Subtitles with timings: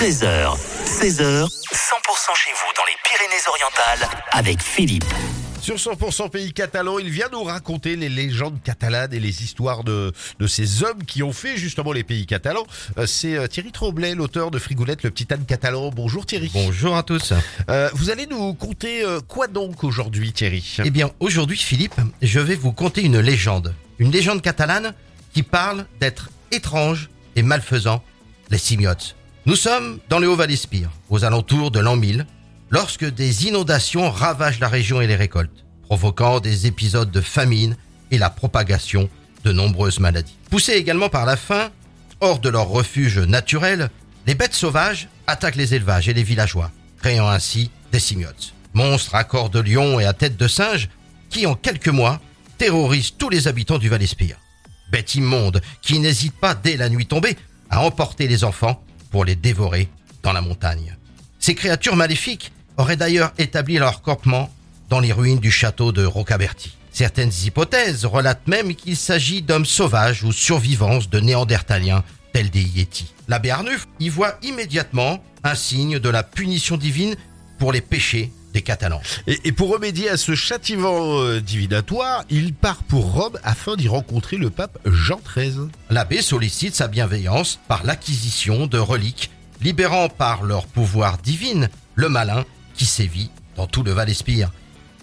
[0.00, 1.46] 13h, 16h, 100%
[2.34, 5.04] chez vous dans les Pyrénées-Orientales avec Philippe.
[5.60, 10.14] Sur 100% Pays Catalan, il vient nous raconter les légendes catalanes et les histoires de,
[10.38, 12.64] de ces hommes qui ont fait justement les pays catalans.
[12.96, 15.90] Euh, C'est euh, Thierry Troblet, l'auteur de Frigoulette, le petit âne catalan.
[15.90, 16.50] Bonjour Thierry.
[16.54, 17.34] Bonjour à tous.
[17.68, 20.78] Euh, vous allez nous conter quoi donc aujourd'hui Thierry?
[20.82, 23.74] Eh bien, aujourd'hui, Philippe, je vais vous conter une légende.
[23.98, 24.94] Une légende catalane
[25.34, 28.02] qui parle d'être étrange et malfaisant,
[28.48, 29.14] les simiotes.
[29.46, 32.26] Nous sommes dans le Haut-Val-Espire, aux alentours de l'an 1000,
[32.68, 37.74] lorsque des inondations ravagent la région et les récoltes, provoquant des épisodes de famine
[38.10, 39.08] et la propagation
[39.44, 40.36] de nombreuses maladies.
[40.50, 41.70] Poussés également par la faim,
[42.20, 43.88] hors de leur refuge naturel,
[44.26, 46.70] les bêtes sauvages attaquent les élevages et les villageois,
[47.00, 48.52] créant ainsi des simiotes.
[48.74, 50.90] Monstres à corps de lion et à tête de singe
[51.30, 52.20] qui, en quelques mois,
[52.58, 54.36] terrorisent tous les habitants du Val-Espire.
[54.92, 57.38] Bêtes immondes qui n'hésitent pas, dès la nuit tombée,
[57.70, 59.88] à emporter les enfants pour les dévorer
[60.22, 60.96] dans la montagne.
[61.38, 64.50] Ces créatures maléfiques auraient d'ailleurs établi leur campement
[64.88, 66.76] dans les ruines du château de Rocaberti.
[66.92, 73.12] Certaines hypothèses relatent même qu'il s'agit d'hommes sauvages ou survivants de néandertaliens tels des yétis.
[73.28, 77.14] L'abbé Arnulf y voit immédiatement un signe de la punition divine
[77.58, 79.00] pour les péchés des Catalans.
[79.26, 83.88] et, et pour remédier à ce châtiment euh, divinatoire, il part pour Rome afin d'y
[83.88, 85.68] rencontrer le pape Jean XIII.
[85.90, 92.44] L'abbé sollicite sa bienveillance par l'acquisition de reliques, libérant par leur pouvoir divin le malin
[92.74, 94.50] qui sévit dans tout le Val-Espire.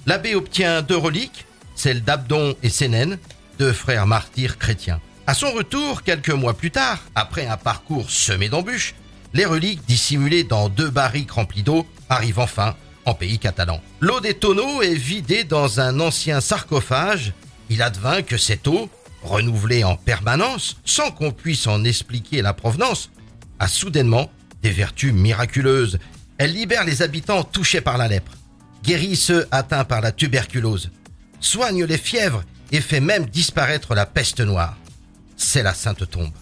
[0.06, 1.45] L'abbé obtient deux reliques,
[1.76, 3.17] celles d'Abdon et Sénène,
[3.59, 5.00] deux frères martyrs chrétiens.
[5.28, 8.95] À son retour, quelques mois plus tard, après un parcours semé d'embûches,
[9.34, 12.76] les reliques dissimulées dans deux barriques remplies d'eau arrivent enfin
[13.08, 13.81] en pays catalan.
[14.02, 17.33] L'eau des tonneaux est vidée dans un ancien sarcophage.
[17.69, 18.89] Il advint que cette eau,
[19.23, 23.09] renouvelée en permanence, sans qu'on puisse en expliquer la provenance,
[23.59, 24.30] a soudainement
[24.61, 25.99] des vertus miraculeuses.
[26.38, 28.33] Elle libère les habitants touchés par la lèpre,
[28.83, 30.92] guérit ceux atteints par la tuberculose,
[31.39, 32.43] soigne les fièvres
[32.73, 34.77] et fait même disparaître la peste noire.
[35.37, 36.33] C'est la sainte tombe.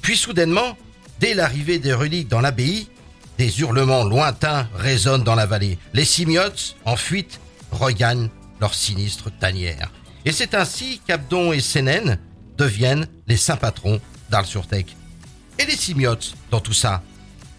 [0.00, 0.78] Puis soudainement,
[1.18, 2.88] dès l'arrivée des reliques dans l'abbaye,
[3.38, 5.78] des hurlements lointains résonnent dans la vallée.
[5.94, 7.40] Les simiotes, en fuite,
[7.70, 8.28] regagnent
[8.60, 9.92] leur sinistre tanière.
[10.24, 12.18] Et c'est ainsi qu'Abdon et Sénène
[12.58, 14.86] deviennent les saints patrons d'Arles-sur-Tech.
[15.60, 17.02] Et les simiotes dans tout ça?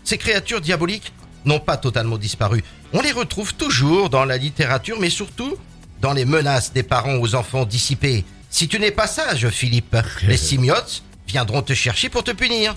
[0.03, 1.13] Ces créatures diaboliques
[1.45, 2.63] n'ont pas totalement disparu.
[2.91, 5.55] On les retrouve toujours dans la littérature, mais surtout
[6.01, 8.25] dans les menaces des parents aux enfants dissipés.
[8.49, 9.95] Si tu n'es pas sage, Philippe,
[10.27, 12.75] les simiotes viendront te chercher pour te punir.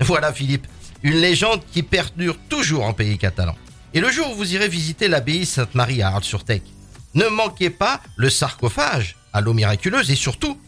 [0.00, 0.66] Voilà, Philippe,
[1.04, 3.54] une légende qui perdure toujours en pays catalan.
[3.92, 6.62] Et le jour où vous irez visiter l'abbaye Sainte-Marie à Arles-sur-Tech,
[7.14, 10.58] ne manquez pas le sarcophage à l'eau miraculeuse et surtout,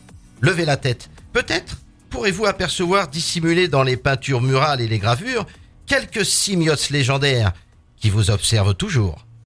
[0.41, 1.11] levez la tête.
[1.33, 1.79] Peut-être
[2.11, 5.47] pourrez-vous apercevoir dissimulés dans les peintures murales et les gravures
[5.87, 7.53] quelques simiotes légendaires
[7.97, 9.26] qui vous observent toujours.